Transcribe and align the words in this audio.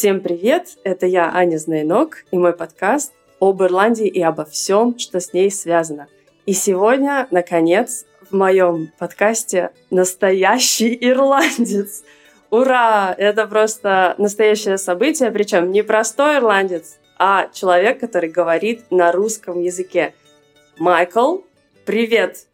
Всем 0.00 0.22
привет! 0.22 0.78
Это 0.82 1.04
я, 1.04 1.30
Аня 1.30 1.58
Знайнок, 1.58 2.24
и 2.30 2.38
мой 2.38 2.54
подкаст 2.54 3.12
об 3.38 3.62
Ирландии 3.62 4.08
и 4.08 4.22
обо 4.22 4.46
всем, 4.46 4.98
что 4.98 5.20
с 5.20 5.34
ней 5.34 5.50
связано. 5.50 6.08
И 6.46 6.54
сегодня, 6.54 7.28
наконец, 7.30 8.06
в 8.30 8.34
моем 8.34 8.90
подкасте 8.98 9.72
настоящий 9.90 10.96
ирландец. 10.98 12.02
Ура! 12.48 13.14
Это 13.18 13.46
просто 13.46 14.14
настоящее 14.16 14.78
событие, 14.78 15.30
причем 15.30 15.70
не 15.70 15.82
простой 15.82 16.38
ирландец, 16.38 16.98
а 17.18 17.50
человек, 17.52 18.00
который 18.00 18.30
говорит 18.30 18.90
на 18.90 19.12
русском 19.12 19.60
языке. 19.60 20.14
Майкл, 20.78 21.40
привет! 21.84 22.46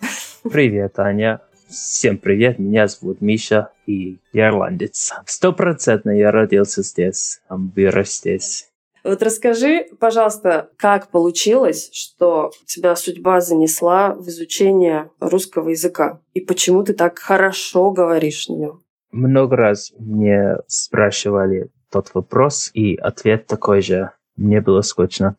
Привет, 0.43 0.99
Аня. 0.99 1.46
Всем 1.69 2.19
привет, 2.19 2.61
меня 2.61 2.87
зовут 2.87 3.21
Миша, 3.21 3.71
и 3.87 4.19
я 4.33 4.49
ирландец. 4.51 5.13
Стопроцентно 5.27 6.11
я 6.11 6.31
родился 6.31 6.83
здесь, 6.83 7.41
вырос 7.49 8.19
здесь. 8.19 8.71
Вот 9.03 9.21
расскажи, 9.23 9.87
пожалуйста, 9.99 10.71
как 10.77 11.09
получилось, 11.11 11.91
что 11.93 12.53
тебя 12.67 12.95
судьба 12.95 13.41
занесла 13.41 14.15
в 14.15 14.29
изучение 14.29 15.11
русского 15.19 15.71
языка? 15.71 16.21
И 16.35 16.41
почему 16.41 16.85
ты 16.85 16.93
так 16.93 17.19
хорошо 17.19 17.91
говоришь 17.91 18.49
на 18.49 18.55
нем? 18.55 18.83
Много 19.11 19.57
раз 19.57 19.93
мне 19.99 20.57
спрашивали 20.69 21.71
тот 21.91 22.11
вопрос, 22.15 22.71
и 22.75 22.95
ответ 22.97 23.47
такой 23.47 23.81
же. 23.81 24.13
Мне 24.37 24.61
было 24.61 24.83
скучно. 24.83 25.37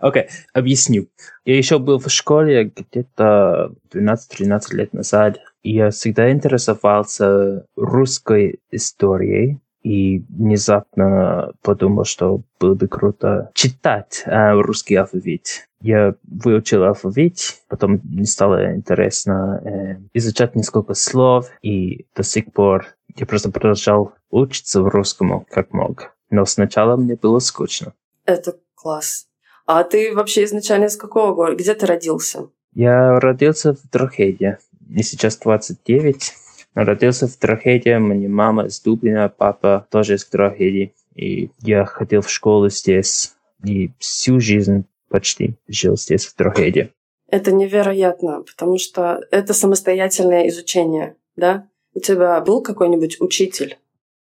Окей, 0.00 0.22
okay, 0.22 0.28
объясню. 0.52 1.08
Я 1.44 1.56
еще 1.56 1.78
был 1.78 1.98
в 1.98 2.08
школе 2.08 2.72
где-то 2.76 3.72
12-13 3.92 4.74
лет 4.74 4.92
назад, 4.92 5.38
и 5.62 5.74
я 5.74 5.90
всегда 5.90 6.30
интересовался 6.30 7.66
русской 7.76 8.60
историей, 8.70 9.60
и 9.84 10.24
внезапно 10.30 11.52
подумал, 11.62 12.04
что 12.04 12.42
было 12.58 12.74
бы 12.74 12.88
круто 12.88 13.50
читать 13.54 14.22
э, 14.24 14.52
русский 14.52 14.94
алфавит. 14.94 15.68
Я 15.80 16.14
выучил 16.26 16.84
алфавит, 16.84 17.60
потом 17.68 18.00
мне 18.02 18.24
стало 18.24 18.74
интересно 18.74 19.60
э, 19.62 19.96
изучать 20.14 20.56
несколько 20.56 20.94
слов, 20.94 21.50
и 21.60 22.06
до 22.16 22.22
сих 22.22 22.50
пор 22.52 22.86
я 23.14 23.26
просто 23.26 23.50
продолжал 23.50 24.14
учиться 24.30 24.80
в 24.82 24.88
русскому 24.88 25.46
как 25.50 25.72
мог. 25.74 26.13
Но 26.34 26.44
сначала 26.46 26.96
мне 26.96 27.14
было 27.14 27.38
скучно. 27.38 27.94
Это 28.24 28.58
класс. 28.74 29.28
А 29.66 29.84
ты 29.84 30.12
вообще 30.12 30.42
изначально 30.42 30.86
из 30.86 30.96
какого 30.96 31.32
города? 31.32 31.62
Где 31.62 31.74
ты 31.74 31.86
родился? 31.86 32.48
Я 32.72 33.20
родился 33.20 33.74
в 33.74 33.88
Трохеде. 33.88 34.58
Мне 34.80 35.04
сейчас 35.04 35.38
29. 35.38 36.32
Родился 36.74 37.28
в 37.28 37.36
Трохеде. 37.36 38.00
Мне 38.00 38.26
мама 38.26 38.66
из 38.66 38.80
Дублина, 38.80 39.28
папа 39.28 39.86
тоже 39.92 40.16
из 40.16 40.24
Трохеди. 40.24 40.92
И 41.14 41.52
я 41.60 41.84
ходил 41.84 42.20
в 42.20 42.28
школу 42.28 42.68
здесь. 42.68 43.34
И 43.64 43.92
всю 44.00 44.40
жизнь 44.40 44.86
почти 45.08 45.54
жил 45.68 45.96
здесь, 45.96 46.26
в 46.26 46.34
Трохеде. 46.34 46.90
Это 47.28 47.52
невероятно, 47.52 48.42
потому 48.42 48.78
что 48.78 49.20
это 49.30 49.54
самостоятельное 49.54 50.48
изучение, 50.48 51.14
да? 51.36 51.68
У 51.94 52.00
тебя 52.00 52.40
был 52.40 52.60
какой-нибудь 52.60 53.20
учитель? 53.20 53.78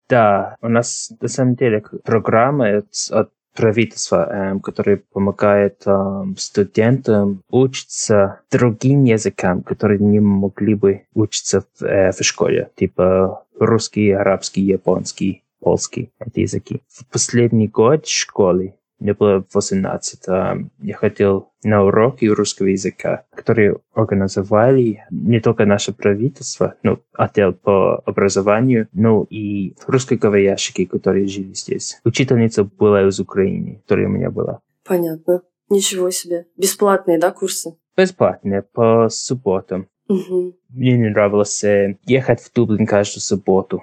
Да, 0.09 0.57
у 0.61 0.67
нас 0.67 1.11
на 1.19 1.27
самом 1.27 1.55
деле 1.55 1.83
программа 2.03 2.83
от 3.11 3.29
правительства, 3.55 4.27
эм, 4.29 4.59
который 4.59 4.97
помогает 4.97 5.83
эм, 5.85 6.35
студентам 6.37 7.43
учиться 7.49 8.41
другим 8.51 9.03
языкам, 9.03 9.61
которые 9.61 9.99
не 9.99 10.19
могли 10.19 10.75
бы 10.75 11.03
учиться 11.13 11.61
в, 11.61 11.83
э, 11.83 12.11
в 12.11 12.23
школе, 12.23 12.71
типа 12.75 13.45
русский, 13.59 14.11
арабский, 14.11 14.61
японский, 14.61 15.43
польский, 15.59 16.11
эти 16.19 16.41
языки. 16.41 16.81
В 16.89 17.05
последний 17.11 17.67
год 17.67 18.07
школы 18.07 18.75
мне 18.99 19.13
было 19.13 19.45
18. 19.53 20.27
Я 20.81 20.95
ходил 20.95 21.49
на 21.63 21.83
уроки 21.83 22.25
русского 22.25 22.67
языка, 22.67 23.25
которые 23.35 23.77
организовали 23.93 25.03
не 25.09 25.39
только 25.39 25.65
наше 25.65 25.93
правительство, 25.93 26.75
ну, 26.83 26.99
отдел 27.13 27.53
по 27.53 27.97
образованию, 28.05 28.87
но 28.93 29.25
и 29.29 29.75
русскоговорящие, 29.87 30.87
которые 30.87 31.27
жили 31.27 31.53
здесь. 31.53 31.99
Учительница 32.03 32.63
была 32.63 33.07
из 33.07 33.19
Украины, 33.19 33.81
которая 33.81 34.07
у 34.07 34.11
меня 34.11 34.29
была. 34.29 34.59
Понятно. 34.85 35.41
Ничего 35.69 36.11
себе. 36.11 36.45
Бесплатные, 36.57 37.17
да, 37.17 37.31
курсы? 37.31 37.77
Бесплатные, 37.97 38.61
по 38.61 39.07
субботам. 39.09 39.87
Угу. 40.07 40.57
Мне 40.69 40.97
не 40.97 41.09
нравилось 41.09 41.63
э, 41.63 41.97
ехать 42.05 42.41
в 42.41 42.51
Дублин 42.53 42.85
каждую 42.85 43.21
субботу, 43.21 43.81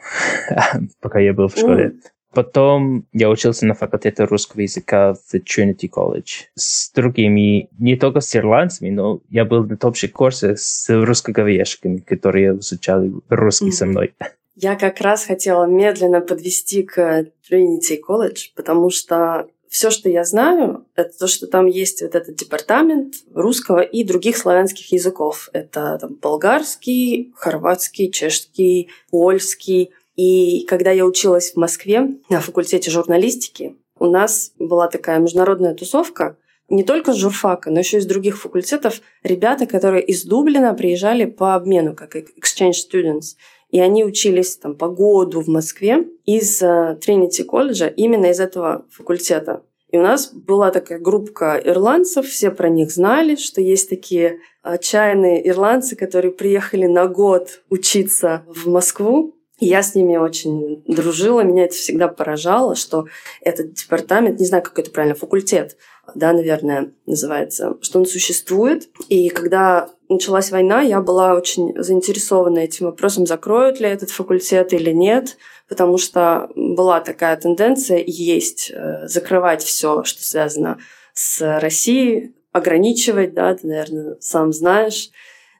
пока 1.00 1.18
я 1.18 1.32
был 1.32 1.48
в 1.48 1.56
школе. 1.56 1.94
Потом 2.32 3.06
я 3.12 3.28
учился 3.28 3.66
на 3.66 3.74
факультете 3.74 4.24
русского 4.24 4.60
языка 4.60 5.14
в 5.14 5.34
Trinity 5.34 5.90
College 5.90 6.46
с 6.54 6.92
другими, 6.92 7.68
не 7.78 7.96
только 7.96 8.20
с 8.20 8.36
ирландцами, 8.36 8.90
но 8.90 9.20
я 9.28 9.44
был 9.44 9.64
на 9.64 9.76
том 9.76 9.94
же 9.94 10.08
курсе 10.08 10.56
с 10.56 10.88
русскоговорящими, 10.88 11.98
которые 11.98 12.58
изучали 12.58 13.12
русский 13.28 13.68
mm-hmm. 13.68 13.72
со 13.72 13.86
мной. 13.86 14.14
Я 14.54 14.76
как 14.76 15.00
раз 15.00 15.24
хотела 15.24 15.64
медленно 15.64 16.20
подвести 16.20 16.82
к 16.82 17.26
Trinity 17.50 17.98
College, 18.06 18.50
потому 18.54 18.90
что 18.90 19.48
все, 19.70 19.90
что 19.90 20.08
я 20.08 20.24
знаю, 20.24 20.84
это 20.96 21.16
то, 21.16 21.28
что 21.28 21.46
там 21.46 21.66
есть 21.66 22.02
вот 22.02 22.16
этот 22.16 22.34
департамент 22.34 23.14
русского 23.32 23.80
и 23.80 24.02
других 24.02 24.36
славянских 24.36 24.92
языков. 24.92 25.48
Это 25.52 25.96
там 26.00 26.16
болгарский, 26.20 27.32
хорватский, 27.36 28.10
чешский, 28.10 28.88
польский. 29.10 29.92
И 30.20 30.66
когда 30.66 30.90
я 30.90 31.06
училась 31.06 31.52
в 31.52 31.56
Москве 31.56 32.06
на 32.28 32.40
факультете 32.40 32.90
журналистики, 32.90 33.76
у 33.98 34.04
нас 34.04 34.52
была 34.58 34.86
такая 34.88 35.18
международная 35.18 35.74
тусовка, 35.74 36.36
не 36.68 36.84
только 36.84 37.14
с 37.14 37.16
журфака, 37.16 37.70
но 37.70 37.78
еще 37.78 37.96
и 37.96 38.00
с 38.00 38.06
других 38.06 38.38
факультетов, 38.38 39.00
ребята, 39.22 39.64
которые 39.64 40.04
из 40.04 40.24
Дублина 40.24 40.74
приезжали 40.74 41.24
по 41.24 41.54
обмену, 41.54 41.96
как 41.96 42.16
exchange 42.16 42.74
students. 42.86 43.36
И 43.70 43.80
они 43.80 44.04
учились 44.04 44.58
там 44.58 44.74
по 44.74 44.88
году 44.88 45.40
в 45.40 45.48
Москве 45.48 46.06
из 46.26 46.60
э, 46.60 46.98
Тринити 47.00 47.42
колледжа 47.42 47.86
именно 47.86 48.26
из 48.26 48.40
этого 48.40 48.84
факультета. 48.90 49.62
И 49.90 49.96
у 49.96 50.02
нас 50.02 50.34
была 50.34 50.70
такая 50.70 50.98
группа 50.98 51.58
ирландцев, 51.64 52.26
все 52.26 52.50
про 52.50 52.68
них 52.68 52.90
знали, 52.90 53.36
что 53.36 53.62
есть 53.62 53.88
такие 53.88 54.40
отчаянные 54.62 55.48
ирландцы, 55.48 55.96
которые 55.96 56.32
приехали 56.32 56.86
на 56.86 57.06
год 57.06 57.62
учиться 57.70 58.44
в 58.46 58.68
Москву, 58.68 59.39
я 59.66 59.82
с 59.82 59.94
ними 59.94 60.16
очень 60.16 60.82
дружила, 60.86 61.42
меня 61.42 61.64
это 61.64 61.74
всегда 61.74 62.08
поражало, 62.08 62.74
что 62.74 63.06
этот 63.40 63.74
департамент, 63.74 64.40
не 64.40 64.46
знаю, 64.46 64.62
как 64.62 64.78
это 64.78 64.90
правильно, 64.90 65.14
факультет, 65.14 65.76
да, 66.14 66.32
наверное, 66.32 66.92
называется, 67.06 67.76
что 67.80 67.98
он 67.98 68.06
существует. 68.06 68.88
И 69.08 69.28
когда 69.28 69.90
началась 70.08 70.50
война, 70.50 70.82
я 70.82 71.00
была 71.00 71.34
очень 71.34 71.72
заинтересована 71.80 72.60
этим 72.60 72.86
вопросом, 72.86 73.26
закроют 73.26 73.80
ли 73.80 73.86
этот 73.86 74.10
факультет 74.10 74.72
или 74.72 74.90
нет, 74.90 75.36
потому 75.68 75.98
что 75.98 76.50
была 76.56 77.00
такая 77.00 77.36
тенденция 77.36 77.98
и 77.98 78.10
есть 78.10 78.72
э, 78.74 79.06
закрывать 79.06 79.62
все, 79.62 80.02
что 80.04 80.22
связано 80.22 80.78
с 81.14 81.60
Россией, 81.60 82.34
ограничивать, 82.52 83.34
да, 83.34 83.54
ты, 83.54 83.66
наверное, 83.66 84.16
сам 84.20 84.52
знаешь. 84.52 85.10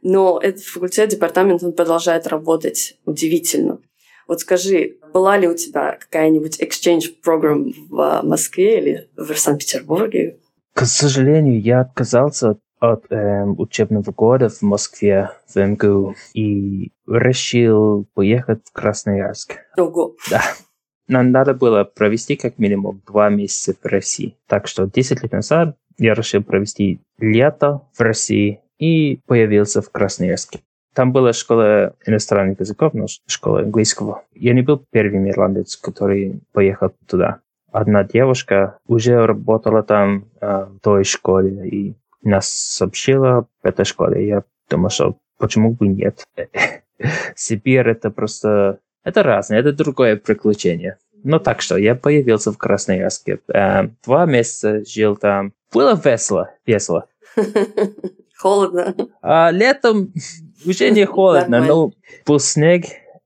Но 0.03 0.41
этот 0.43 0.65
факультет, 0.65 1.11
департамент, 1.11 1.63
он 1.63 1.73
продолжает 1.73 2.27
работать 2.27 2.97
удивительно. 3.05 3.81
Вот 4.31 4.39
скажи, 4.39 4.99
была 5.13 5.37
ли 5.39 5.49
у 5.49 5.57
тебя 5.57 5.99
какая-нибудь 5.99 6.63
exchange 6.63 7.17
program 7.21 7.73
в 7.89 8.21
Москве 8.23 8.79
или 8.79 9.09
в 9.17 9.35
Санкт-Петербурге? 9.35 10.39
К 10.73 10.85
сожалению, 10.85 11.61
я 11.61 11.81
отказался 11.81 12.57
от 12.79 13.11
э, 13.11 13.45
учебного 13.45 14.13
года 14.13 14.49
в 14.49 14.63
Москве, 14.63 15.33
в 15.53 15.57
МГУ, 15.57 16.15
и 16.33 16.93
решил 17.09 18.07
поехать 18.15 18.61
в 18.67 18.73
Красноярск. 18.73 19.57
Ого. 19.77 20.15
Да. 20.31 20.43
Нам 21.09 21.33
надо 21.33 21.53
было 21.53 21.83
провести 21.83 22.37
как 22.37 22.57
минимум 22.61 23.03
два 23.09 23.31
месяца 23.31 23.75
в 23.83 23.85
России. 23.85 24.37
Так 24.47 24.69
что 24.69 24.87
10 24.87 25.25
лет 25.25 25.33
назад 25.33 25.77
я 25.99 26.15
решил 26.15 26.45
провести 26.45 27.01
лето 27.19 27.83
в 27.95 28.01
России 28.01 28.61
и 28.79 29.19
появился 29.27 29.83
в 29.83 29.91
Красноярске. 29.91 30.61
Там 31.01 31.13
была 31.13 31.33
школа 31.33 31.95
иностранных 32.05 32.61
языков, 32.61 32.93
но 32.93 33.07
школа 33.27 33.61
английского. 33.61 34.25
Я 34.35 34.53
не 34.53 34.61
был 34.61 34.85
первым 34.91 35.31
ирландец, 35.31 35.77
который 35.77 36.43
поехал 36.53 36.93
туда. 37.07 37.39
Одна 37.73 38.05
девушка 38.05 38.77
уже 38.87 39.25
работала 39.25 39.83
там 39.83 40.27
э, 40.43 40.67
в 40.67 40.79
той 40.81 41.05
школе 41.05 41.67
и 41.67 41.95
нас 42.23 42.51
сообщила 42.51 43.47
в 43.63 43.67
этой 43.67 43.87
школе. 43.87 44.29
Я 44.29 44.45
думал, 44.69 44.91
что 44.91 45.17
почему 45.39 45.73
бы 45.73 45.89
нет. 45.89 46.23
Сибирь 47.35 47.89
это 47.89 48.11
просто... 48.11 48.81
Это 49.03 49.23
разное, 49.23 49.61
это 49.61 49.73
другое 49.73 50.17
приключение. 50.17 50.99
Ну 51.25 51.39
так 51.41 51.63
что, 51.63 51.79
я 51.79 51.95
появился 51.95 52.53
в 52.53 52.59
Красноярске. 52.59 53.39
Э, 53.49 53.89
два 54.05 54.27
месяца 54.27 54.85
жил 54.85 55.17
там. 55.17 55.55
Было 55.73 55.99
весело, 55.99 56.51
весело. 56.67 57.07
Холодно. 58.37 58.95
А 59.23 59.51
летом 59.51 60.13
уже 60.65 60.91
не 60.91 61.05
холодно, 61.05 61.65
но 61.65 61.93
был 62.27 62.41
снег, 62.41 62.85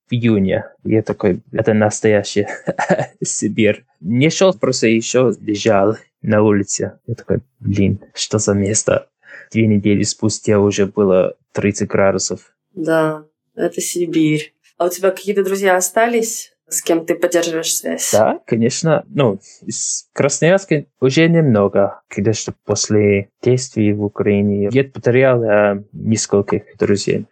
в 0.09 0.13
июне. 0.13 0.67
Я 0.85 1.03
такой, 1.03 1.41
это 1.53 1.75
настоящий 1.75 2.47
Сибирь. 3.23 3.85
Не 4.01 4.31
шел, 4.31 4.53
просто 4.53 4.87
еще 4.87 5.33
лежал 5.41 5.97
на 6.23 6.43
улице. 6.43 6.99
Я 7.07 7.15
такой, 7.15 7.41
блин, 7.61 8.01
что 8.15 8.39
за 8.39 8.53
место? 8.53 9.09
Две 9.51 9.67
недели 9.67 10.03
спустя 10.03 10.59
уже 10.59 10.87
было 10.87 11.37
30 11.53 11.89
градусов. 11.89 12.55
Да, 12.75 13.25
это 13.55 13.81
Сибирь. 13.81 14.55
А 14.77 14.87
у 14.87 14.89
тебя 14.89 15.11
какие-то 15.11 15.45
друзья 15.45 15.77
остались? 15.77 16.54
С 16.69 16.83
кем 16.83 17.05
ты 17.05 17.15
поддерживаешь 17.15 17.75
связь? 17.75 18.11
Да, 18.13 18.41
конечно. 18.47 19.05
Ну, 19.09 19.39
с 19.69 20.09
Красноярска 20.13 20.87
уже 21.01 21.29
немного. 21.29 22.03
Конечно, 22.09 22.55
после 22.65 23.31
действий 23.43 23.93
в 23.93 24.03
Украине 24.03 24.69
я 24.73 24.85
потерял 24.85 25.43
э, 25.43 25.85
нескольких 25.93 26.63
друзей. 26.79 27.27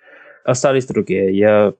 Остались 0.45 0.87
другие. 0.87 1.37
Я 1.37 1.75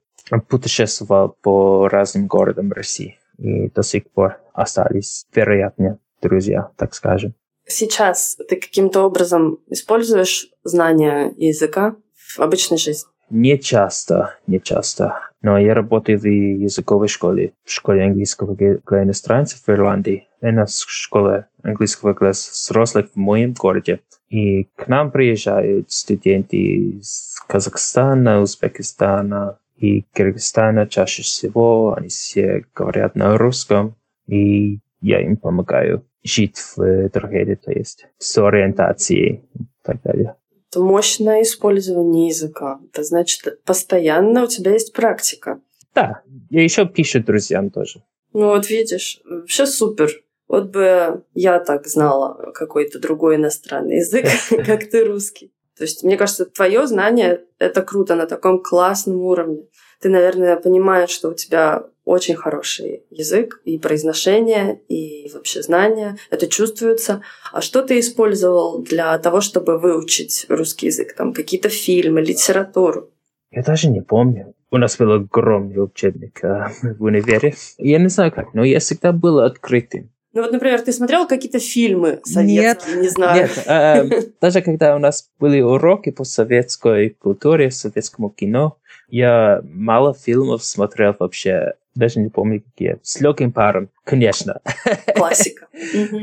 путешествовал 0.49 1.37
по 1.41 1.87
разным 1.87 2.27
городам 2.27 2.71
России. 2.71 3.17
И 3.37 3.69
до 3.69 3.83
сих 3.83 4.09
пор 4.11 4.39
остались, 4.53 5.25
вероятно, 5.33 5.99
друзья, 6.21 6.69
так 6.77 6.93
скажем. 6.93 7.33
Сейчас 7.65 8.37
ты 8.49 8.55
каким-то 8.57 9.03
образом 9.03 9.59
используешь 9.69 10.47
знания 10.63 11.33
языка 11.37 11.95
в 12.35 12.39
обычной 12.39 12.77
жизни? 12.77 13.09
Не 13.29 13.57
часто, 13.57 14.37
не 14.47 14.59
часто. 14.59 15.29
Но 15.43 15.57
я 15.59 15.73
работаю 15.73 16.17
в 16.17 16.25
языковой 16.25 17.09
школе, 17.09 17.51
в 17.65 17.71
школе 17.71 18.05
английского 18.05 18.55
для 18.55 18.79
иностранцев 19.03 19.61
в 19.67 19.69
Ирландии. 19.69 20.27
Это 20.39 20.65
школа 20.67 21.47
английского 21.61 22.15
для 22.15 22.29
взрослых 22.29 23.09
в 23.13 23.17
моем 23.17 23.51
городе. 23.53 23.99
И 24.29 24.63
к 24.75 24.87
нам 24.87 25.11
приезжают 25.11 25.91
студенты 25.91 26.57
из 26.57 27.39
Казахстана, 27.45 28.41
Узбекистана 28.41 29.59
и 29.75 30.05
Кыргызстана 30.13 30.87
чаще 30.87 31.23
всего. 31.23 31.93
Они 31.93 32.07
все 32.07 32.65
говорят 32.73 33.15
на 33.15 33.37
русском, 33.37 33.95
и 34.27 34.79
я 35.01 35.21
им 35.21 35.35
помогаю 35.35 36.05
жить 36.23 36.57
в 36.57 37.09
трагедии, 37.09 37.55
то 37.55 37.71
есть 37.71 38.07
с 38.17 38.37
ориентацией 38.37 39.43
и 39.53 39.65
так 39.83 40.01
далее. 40.03 40.35
Это 40.73 40.81
мощное 40.81 41.43
использование 41.43 42.29
языка. 42.29 42.79
Это 42.91 43.03
значит, 43.03 43.63
постоянно 43.63 44.45
у 44.45 44.47
тебя 44.47 44.71
есть 44.71 44.91
практика. 44.91 45.61
Да, 45.93 46.23
я 46.49 46.63
еще 46.63 46.87
пишу 46.87 47.19
друзьям 47.19 47.69
тоже. 47.69 48.01
Ну 48.33 48.47
вот 48.47 48.67
видишь, 48.71 49.21
вообще 49.23 49.67
супер. 49.67 50.09
Вот 50.47 50.71
бы 50.71 51.23
я 51.35 51.59
так 51.59 51.85
знала 51.85 52.51
какой-то 52.53 52.97
другой 52.99 53.35
иностранный 53.35 53.97
язык, 53.97 54.25
как 54.65 54.89
ты 54.89 55.05
русский. 55.05 55.53
То 55.77 55.83
есть, 55.83 56.03
мне 56.03 56.17
кажется, 56.17 56.45
твое 56.45 56.87
знание— 56.87 57.43
это 57.59 57.83
круто 57.83 58.15
на 58.15 58.25
таком 58.25 58.63
классном 58.63 59.17
уровне. 59.17 59.67
Ты, 60.03 60.09
наверное, 60.09 60.57
понимаешь, 60.57 61.11
что 61.11 61.29
у 61.29 61.33
тебя 61.33 61.85
очень 62.03 62.35
хороший 62.35 63.03
язык 63.09 63.61
и 63.63 63.79
произношение, 63.79 64.81
и 64.89 65.31
вообще 65.33 65.61
знания. 65.61 66.17
Это 66.29 66.47
чувствуется. 66.47 67.21
А 67.53 67.61
что 67.61 67.81
ты 67.83 68.01
использовал 68.01 68.83
для 68.83 69.17
того, 69.19 69.39
чтобы 69.39 69.79
выучить 69.79 70.45
русский 70.49 70.87
язык? 70.87 71.15
Там 71.15 71.31
какие-то 71.31 71.69
фильмы, 71.69 72.19
литературу? 72.21 73.11
Я 73.49 73.63
даже 73.63 73.87
не 73.87 74.01
помню. 74.01 74.53
У 74.71 74.77
нас 74.77 74.97
был 74.97 75.13
огромный 75.13 75.81
учебник 75.81 76.43
э, 76.43 76.67
в 76.81 77.03
универе. 77.05 77.53
Я 77.77 77.97
не 77.97 78.09
знаю 78.09 78.33
как, 78.33 78.53
но 78.53 78.65
я 78.65 78.79
всегда 78.79 79.13
был 79.13 79.39
открытым. 79.39 80.09
Ну 80.33 80.41
вот, 80.41 80.51
например, 80.51 80.81
ты 80.81 80.91
смотрел 80.91 81.27
какие-то 81.27 81.59
фильмы 81.59 82.19
советские, 82.23 82.95
нет, 82.95 83.03
не 83.03 83.07
знаю. 83.07 83.41
Нет, 83.43 83.63
э, 83.67 84.21
даже 84.41 84.61
когда 84.61 84.95
у 84.95 84.99
нас 84.99 85.29
были 85.39 85.61
уроки 85.61 86.09
по 86.09 86.23
советской 86.23 87.11
культуре, 87.11 87.69
советскому 87.69 88.31
кино, 88.31 88.77
я 89.09 89.61
мало 89.63 90.15
фильмов 90.15 90.63
смотрел 90.63 91.15
вообще, 91.19 91.73
даже 91.93 92.19
не 92.19 92.29
помню 92.29 92.61
какие. 92.61 92.97
С 93.03 93.21
легким 93.21 93.51
паром, 93.51 93.89
конечно. 94.03 94.59
Классика. 95.15 95.67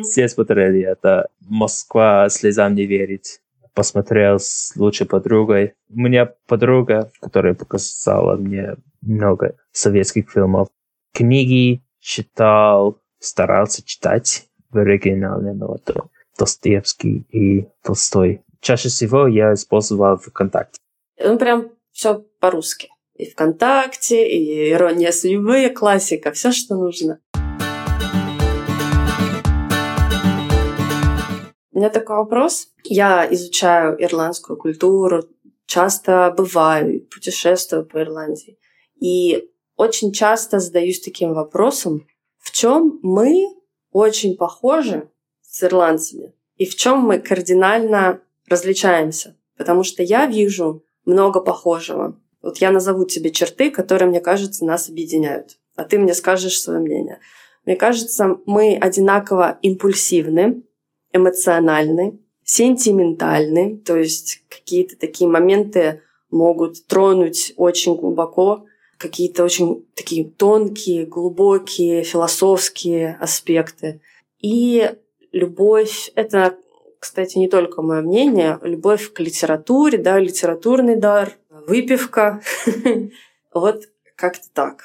Все 0.03 0.29
смотрели 0.29 0.81
это. 0.81 1.29
Москва 1.41 2.29
слезам 2.29 2.75
не 2.75 2.87
верит. 2.87 3.41
Посмотрел 3.75 4.41
с 4.41 4.73
лучшей 4.75 5.07
подругой. 5.07 5.75
У 5.89 6.01
меня 6.01 6.33
подруга, 6.49 7.13
которая 7.21 7.55
показала 7.55 8.35
мне 8.37 8.75
много 9.03 9.55
советских 9.71 10.29
фильмов. 10.29 10.69
Книги 11.15 11.83
читал, 12.01 12.99
старался 13.21 13.85
читать 13.85 14.49
в 14.71 14.79
оригинале, 14.79 15.53
но 15.53 15.77
это 15.77 16.09
Достоевский 16.39 17.27
и 17.31 17.69
Толстой. 17.83 18.43
Чаще 18.61 18.89
всего 18.89 19.27
я 19.27 19.55
использовал 19.55 20.17
ВКонтакте. 20.17 20.79
Ну, 21.23 21.39
прям 21.39 21.71
все 21.93 22.25
по-русски. 22.41 22.89
И 23.15 23.31
ВКонтакте, 23.31 24.27
и 24.27 24.71
ирония 24.71 25.13
судьбы, 25.13 25.69
классика, 25.71 26.33
все, 26.33 26.53
что 26.53 26.75
нужно. 26.75 27.21
У 31.73 31.79
меня 31.79 31.91
такой 31.91 32.17
вопрос. 32.17 32.69
Я 32.85 33.27
изучаю 33.33 34.03
ирландскую 34.03 34.57
культуру, 34.57 35.25
часто 35.67 36.35
бываю, 36.37 37.07
путешествую 37.07 37.87
по 37.87 38.01
Ирландии. 38.03 38.59
И 39.01 39.51
очень 39.77 40.13
часто 40.13 40.59
задаюсь 40.59 41.01
таким 41.01 41.33
вопросом, 41.33 42.07
в 42.41 42.51
чем 42.51 42.99
мы 43.03 43.47
очень 43.93 44.37
похожи 44.37 45.09
с 45.43 45.63
ирландцами 45.63 46.35
и 46.57 46.67
в 46.67 46.75
чем 46.75 47.01
мы 47.01 47.19
кардинально 47.19 48.21
различаемся. 48.49 49.37
Потому 49.57 49.83
что 49.85 50.03
я 50.03 50.27
вижу 50.27 50.83
много 51.05 51.41
похожего. 51.41 52.19
Вот 52.43 52.59
я 52.59 52.71
назову 52.71 53.05
тебе 53.05 53.31
черты, 53.31 53.71
которые, 53.71 54.09
мне 54.09 54.21
кажется, 54.21 54.65
нас 54.65 54.89
объединяют. 54.89 55.59
А 55.77 55.85
ты 55.85 55.99
мне 55.99 56.15
скажешь 56.15 56.61
свое 56.61 56.81
мнение. 56.81 57.21
Мне 57.67 57.77
кажется, 57.77 58.39
мы 58.47 58.77
одинаково 58.81 59.59
импульсивны, 59.63 60.63
эмоциональны, 61.13 62.19
сентиментальны, 62.45 63.77
то 63.79 63.97
есть 63.97 64.43
какие-то 64.49 64.97
такие 64.97 65.29
моменты 65.29 66.03
могут 66.31 66.87
тронуть 66.87 67.53
очень 67.57 67.97
глубоко, 67.97 68.67
какие-то 69.01 69.43
очень 69.45 69.87
такие 69.95 70.25
тонкие, 70.31 71.07
глубокие, 71.07 72.05
философские 72.05 73.17
аспекты. 73.19 74.03
И 74.41 74.93
любовь— 75.33 76.13
это 76.15 76.57
кстати, 77.01 77.39
не 77.39 77.49
только 77.49 77.81
мое 77.81 78.03
мнение, 78.03 78.59
любовь 78.63 79.13
к 79.15 79.21
литературе, 79.21 79.97
да, 79.97 80.19
литературный 80.21 80.97
дар, 80.97 81.33
выпивка. 81.67 82.41
Вот 83.53 83.83
как-то 84.15 84.47
так. 84.53 84.83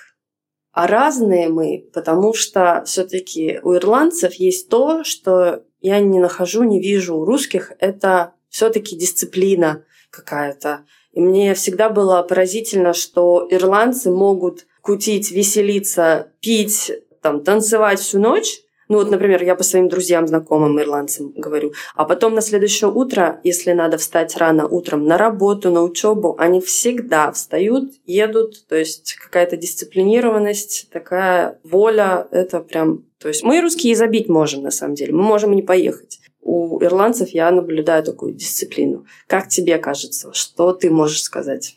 А 0.71 0.87
разные 0.87 1.49
мы, 1.49 1.87
потому 1.93 2.33
что 2.33 2.81
все-таки 2.87 3.59
у 3.61 3.75
ирландцев 3.75 4.33
есть 4.35 4.69
то, 4.69 5.03
что 5.03 5.63
я 5.81 5.99
не 5.99 6.19
нахожу, 6.19 6.63
не 6.63 6.81
вижу 6.81 7.15
у 7.15 7.25
русских, 7.25 7.73
это 7.79 8.33
все-таки 8.49 8.97
дисциплина 8.97 9.83
какая-то. 10.09 10.85
И 11.15 11.19
мне 11.19 11.53
всегда 11.55 11.89
было 11.89 12.21
поразительно, 12.21 12.93
что 12.93 13.47
ирландцы 13.49 14.11
могут 14.11 14.67
кутить, 14.81 15.31
веселиться, 15.31 16.27
пить, 16.41 16.91
там, 17.21 17.43
танцевать 17.43 17.99
всю 17.99 18.19
ночь, 18.19 18.61
ну 18.87 18.97
вот, 18.97 19.09
например, 19.09 19.43
я 19.43 19.55
по 19.55 19.63
своим 19.63 19.89
друзьям, 19.89 20.27
знакомым 20.27 20.79
ирландцам 20.79 21.33
говорю. 21.35 21.73
А 21.95 22.05
потом 22.05 22.35
на 22.35 22.41
следующее 22.41 22.91
утро, 22.91 23.39
если 23.43 23.71
надо 23.71 23.97
встать 23.97 24.37
рано 24.37 24.67
утром 24.67 25.05
на 25.05 25.17
работу, 25.17 25.71
на 25.71 25.81
учебу, 25.81 26.35
они 26.37 26.61
всегда 26.61 27.31
встают, 27.31 27.93
едут. 28.05 28.67
То 28.67 28.75
есть 28.75 29.15
какая-то 29.15 29.57
дисциплинированность, 29.57 30.89
такая 30.91 31.59
воля, 31.63 32.27
это 32.29 32.59
прям... 32.59 33.05
То 33.19 33.27
есть 33.27 33.43
мы 33.43 33.59
русские 33.61 33.95
забить 33.95 34.29
можем, 34.29 34.61
на 34.61 34.71
самом 34.71 34.93
деле. 34.93 35.13
Мы 35.13 35.23
можем 35.23 35.53
и 35.53 35.55
не 35.55 35.63
поехать. 35.63 36.19
У 36.45 36.79
ирландцев 36.83 37.29
я 37.29 37.49
наблюдаю 37.49 38.03
такую 38.03 38.35
дисциплину. 38.35 39.05
Как 39.25 39.47
тебе 39.47 39.79
кажется? 39.79 40.31
Что 40.31 40.73
ты 40.73 40.91
можешь 40.91 41.23
сказать? 41.23 41.75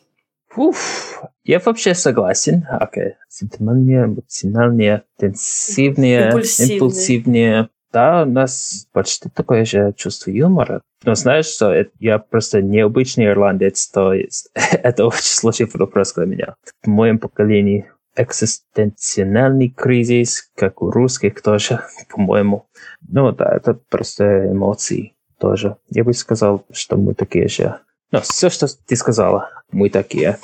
Уф, 0.54 1.22
я 1.42 1.58
вообще 1.58 1.94
согласен. 1.94 2.66
Okay. 2.70 3.14
Сентиментальнее, 3.30 4.04
эмоциональнее, 4.04 5.02
интенсивнее, 5.16 6.26
импульсивнее. 6.26 6.74
импульсивнее. 6.74 7.68
Да, 7.90 8.24
у 8.24 8.30
нас 8.30 8.86
почти 8.92 9.30
такое 9.30 9.64
же 9.64 9.94
чувство 9.96 10.30
юмора. 10.30 10.82
Но 11.02 11.14
знаешь, 11.14 11.46
что 11.46 11.72
это, 11.72 11.90
я 11.98 12.18
просто 12.18 12.60
необычный 12.60 13.26
ирландец, 13.26 13.86
то 13.88 14.12
есть 14.12 14.50
это 14.54 15.06
очень 15.06 15.22
сложный 15.22 15.68
вопрос 15.72 16.12
для 16.12 16.26
меня. 16.26 16.54
В 16.82 16.88
моем 16.88 17.18
поколении 17.18 17.90
экзистенциальный 18.18 19.68
кризис, 19.68 20.50
как 20.56 20.82
у 20.82 20.90
русских 20.90 21.40
тоже, 21.40 21.80
по-моему. 22.10 22.66
Ну 23.08 23.32
да, 23.32 23.54
это 23.54 23.74
просто 23.74 24.50
эмоции 24.50 25.14
тоже. 25.38 25.76
Я 25.88 26.04
бы 26.04 26.12
сказал, 26.12 26.64
что 26.72 26.96
мы 26.96 27.14
такие 27.14 27.48
же 27.48 27.80
ну, 28.10 28.20
все, 28.20 28.48
что 28.48 28.66
ты 28.86 28.96
сказала, 28.96 29.50
мы 29.70 29.90
такие. 29.90 30.38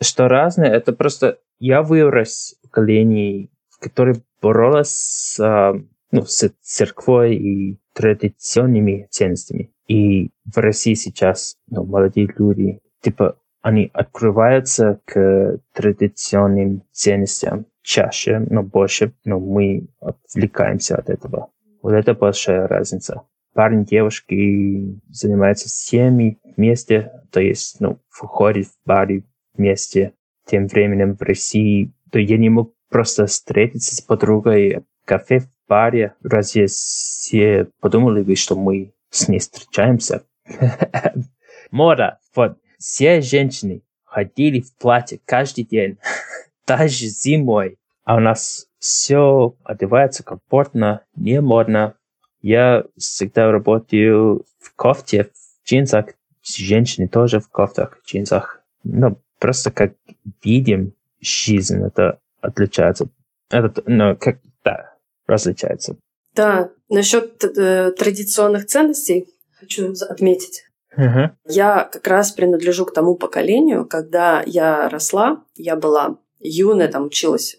Что 0.00 0.28
разное, 0.28 0.70
это 0.70 0.92
просто 0.92 1.38
я 1.58 1.82
вырос 1.82 2.54
в 2.58 2.68
поколении, 2.68 3.50
которое 3.78 4.22
боролось 4.40 4.88
с, 4.88 5.40
а, 5.40 5.74
ну, 6.10 6.24
с 6.24 6.50
церквой 6.62 7.36
и 7.36 7.80
традиционными 7.92 9.06
ценностями. 9.10 9.70
И 9.86 10.30
в 10.44 10.56
России 10.56 10.94
сейчас 10.94 11.56
ну, 11.68 11.84
молодые 11.84 12.32
люди, 12.38 12.80
типа, 13.02 13.36
они 13.62 13.90
открываются 13.92 15.00
к 15.04 15.58
традиционным 15.72 16.82
ценностям 16.92 17.66
чаще, 17.82 18.38
но 18.50 18.62
больше, 18.62 19.12
но 19.24 19.38
мы 19.38 19.88
отвлекаемся 20.00 20.96
от 20.96 21.10
этого. 21.10 21.50
Вот 21.82 21.92
это 21.92 22.14
большая 22.14 22.66
разница. 22.68 23.22
Парень, 23.54 23.84
девушки 23.84 25.00
занимаются 25.08 25.68
всеми 25.68 26.38
вместе, 26.56 27.12
то 27.30 27.40
есть, 27.40 27.80
ну, 27.80 27.98
входят 28.08 28.66
в 28.66 28.86
бары 28.86 29.24
вместе. 29.54 30.12
Тем 30.46 30.66
временем 30.66 31.16
в 31.16 31.22
России, 31.22 31.92
то 32.10 32.18
я 32.18 32.38
не 32.38 32.48
мог 32.48 32.74
просто 32.88 33.26
встретиться 33.26 33.94
с 33.96 34.00
подругой 34.00 34.84
в 35.02 35.06
кафе, 35.06 35.40
в 35.40 35.48
баре. 35.68 36.14
Разве 36.22 36.66
все 36.66 37.68
подумали 37.80 38.22
бы, 38.22 38.36
что 38.36 38.56
мы 38.56 38.92
с 39.10 39.28
ней 39.28 39.38
встречаемся? 39.38 40.24
Мода. 41.70 42.18
Вот. 42.34 42.58
Все 42.80 43.20
женщины 43.20 43.82
ходили 44.04 44.60
в 44.60 44.74
платье 44.76 45.20
каждый 45.26 45.64
день, 45.64 45.98
даже 46.66 47.06
зимой. 47.06 47.78
А 48.04 48.16
у 48.16 48.20
нас 48.20 48.66
все 48.78 49.54
одевается 49.62 50.24
комфортно, 50.24 51.02
не 51.14 51.42
модно. 51.42 51.94
Я 52.40 52.84
всегда 52.96 53.52
работаю 53.52 54.46
в 54.58 54.74
кофте, 54.74 55.24
в 55.24 55.68
джинсах. 55.68 56.06
Женщины 56.42 57.06
тоже 57.06 57.38
в 57.38 57.50
кофтах, 57.50 58.00
в 58.02 58.08
джинсах. 58.08 58.62
Ну, 58.82 59.20
просто 59.38 59.70
как 59.70 59.92
видим 60.42 60.94
жизнь, 61.20 61.84
это 61.84 62.18
отличается. 62.40 63.08
Это, 63.50 63.82
ну, 63.84 64.16
как, 64.16 64.38
да, 64.64 64.94
различается. 65.26 65.96
Да, 66.34 66.70
насчет 66.88 67.44
э, 67.44 67.92
традиционных 67.92 68.64
ценностей 68.64 69.28
хочу 69.58 69.92
отметить. 70.08 70.69
Я 71.46 71.88
как 71.90 72.06
раз 72.06 72.32
принадлежу 72.32 72.84
к 72.84 72.92
тому 72.92 73.14
поколению, 73.16 73.86
когда 73.86 74.42
я 74.44 74.88
росла, 74.88 75.44
я 75.54 75.76
была 75.76 76.18
юная, 76.38 76.88
там 76.88 77.06
училась 77.06 77.56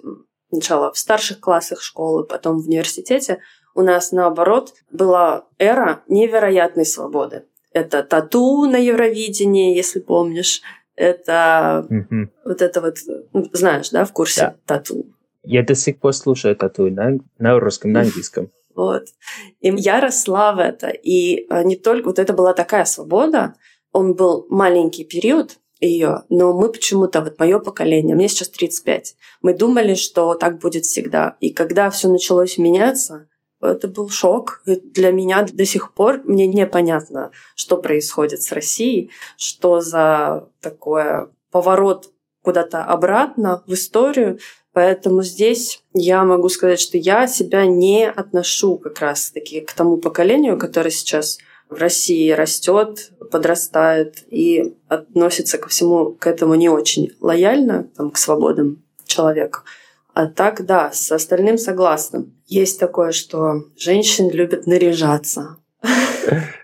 сначала 0.51 0.91
в 0.91 0.97
старших 0.97 1.39
классах 1.39 1.81
школы, 1.81 2.25
потом 2.25 2.59
в 2.59 2.67
университете. 2.67 3.39
У 3.73 3.81
нас, 3.81 4.11
наоборот, 4.11 4.73
была 4.91 5.45
эра 5.57 6.03
невероятной 6.07 6.85
свободы. 6.85 7.45
Это 7.71 8.03
тату 8.03 8.65
на 8.65 8.75
Евровидении, 8.75 9.75
если 9.75 10.01
помнишь. 10.01 10.61
Это 10.95 11.88
uh-huh. 11.89 12.27
вот 12.43 12.61
это 12.61 12.81
вот, 12.81 12.97
ну, 13.31 13.45
знаешь, 13.53 13.89
да, 13.91 14.03
в 14.03 14.11
курсе 14.11 14.41
да. 14.41 14.55
тату. 14.65 15.05
Я 15.43 15.63
до 15.63 15.73
сих 15.73 16.00
пор 16.00 16.13
слушаю 16.13 16.55
тату 16.55 16.91
на, 16.91 17.17
на 17.39 17.59
русском, 17.59 17.93
на 17.93 18.01
английском. 18.01 18.51
Вот. 18.75 19.07
И 19.59 19.73
я 19.75 19.99
росла 19.99 20.53
в 20.53 20.59
это. 20.59 20.87
И 20.89 21.45
а, 21.49 21.63
не 21.63 21.75
только... 21.75 22.07
Вот 22.07 22.19
это 22.19 22.33
была 22.33 22.53
такая 22.53 22.85
свобода. 22.85 23.55
Он 23.91 24.13
был 24.13 24.45
маленький 24.49 25.03
период 25.03 25.57
ее, 25.79 26.23
но 26.29 26.53
мы 26.53 26.71
почему-то, 26.71 27.21
вот 27.21 27.39
мое 27.39 27.59
поколение, 27.59 28.15
мне 28.15 28.27
сейчас 28.27 28.49
35, 28.49 29.15
мы 29.41 29.55
думали, 29.55 29.95
что 29.95 30.35
так 30.35 30.59
будет 30.59 30.85
всегда. 30.85 31.37
И 31.39 31.49
когда 31.49 31.89
все 31.89 32.07
началось 32.07 32.59
меняться, 32.59 33.27
это 33.61 33.87
был 33.87 34.09
шок. 34.09 34.61
И 34.65 34.75
для 34.75 35.11
меня 35.11 35.45
до 35.51 35.65
сих 35.65 35.93
пор 35.93 36.21
мне 36.23 36.47
непонятно, 36.47 37.31
что 37.55 37.77
происходит 37.77 38.41
с 38.41 38.51
Россией, 38.51 39.11
что 39.37 39.81
за 39.81 40.49
такое 40.61 41.29
поворот 41.51 42.11
куда-то 42.43 42.83
обратно 42.83 43.63
в 43.67 43.73
историю, 43.73 44.39
Поэтому 44.73 45.21
здесь 45.21 45.83
я 45.93 46.23
могу 46.23 46.47
сказать, 46.49 46.79
что 46.79 46.97
я 46.97 47.27
себя 47.27 47.65
не 47.65 48.09
отношу 48.09 48.77
как 48.77 48.99
раз-таки 48.99 49.61
к 49.61 49.73
тому 49.73 49.97
поколению, 49.97 50.57
которое 50.57 50.91
сейчас 50.91 51.39
в 51.69 51.75
России 51.75 52.31
растет, 52.31 53.11
подрастает 53.31 54.23
и 54.29 54.75
относится 54.87 55.57
ко 55.57 55.69
всему 55.69 56.11
к 56.11 56.27
этому 56.27 56.55
не 56.55 56.69
очень 56.69 57.11
лояльно, 57.19 57.89
там, 57.95 58.11
к 58.11 58.17
свободам 58.17 58.83
человека. 59.05 59.63
А 60.13 60.27
так, 60.27 60.65
да, 60.65 60.91
с 60.91 61.11
остальным 61.11 61.57
согласна. 61.57 62.25
Есть 62.45 62.79
такое, 62.79 63.13
что 63.13 63.63
женщины 63.77 64.29
любят 64.31 64.67
наряжаться. 64.67 65.57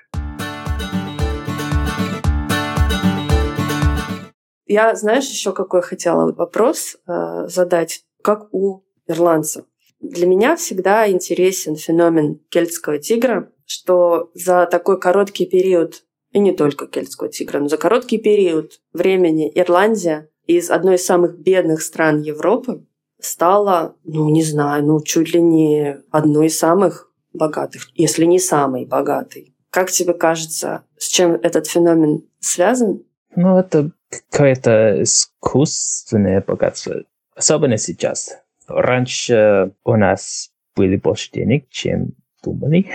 Я, 4.67 4.95
знаешь, 4.95 5.29
еще 5.29 5.53
какой 5.53 5.81
хотела 5.81 6.31
вопрос 6.31 6.97
э, 7.07 7.47
задать, 7.47 8.03
как 8.21 8.53
у 8.53 8.83
ирландцев. 9.07 9.65
Для 9.99 10.27
меня 10.27 10.55
всегда 10.55 11.09
интересен 11.09 11.75
феномен 11.75 12.39
кельтского 12.49 12.99
тигра, 12.99 13.51
что 13.65 14.29
за 14.33 14.67
такой 14.69 14.99
короткий 14.99 15.45
период, 15.45 16.03
и 16.31 16.39
не 16.39 16.51
только 16.51 16.87
кельтского 16.87 17.29
тигра, 17.29 17.59
но 17.59 17.67
за 17.67 17.77
короткий 17.77 18.17
период 18.17 18.81
времени 18.93 19.51
Ирландия 19.55 20.29
из 20.45 20.69
одной 20.69 20.95
из 20.95 21.05
самых 21.05 21.39
бедных 21.39 21.81
стран 21.81 22.21
Европы 22.21 22.85
стала, 23.19 23.95
ну, 24.03 24.29
не 24.29 24.43
знаю, 24.43 24.85
ну, 24.85 25.01
чуть 25.01 25.33
ли 25.33 25.41
не 25.41 25.97
одной 26.11 26.47
из 26.47 26.59
самых 26.59 27.11
богатых, 27.33 27.89
если 27.95 28.25
не 28.25 28.39
самой 28.39 28.85
богатой. 28.85 29.55
Как 29.69 29.91
тебе 29.91 30.13
кажется, 30.13 30.83
с 30.97 31.07
чем 31.07 31.33
этот 31.33 31.67
феномен 31.67 32.23
связан? 32.39 33.03
Ну, 33.35 33.57
это 33.57 33.91
какое-то 34.09 35.03
искусственное 35.03 36.41
богатство. 36.41 37.03
Особенно 37.35 37.77
сейчас. 37.77 38.37
Раньше 38.67 39.71
у 39.83 39.95
нас 39.95 40.51
были 40.75 40.97
больше 40.97 41.31
денег, 41.31 41.69
чем 41.69 42.09
думали. 42.43 42.87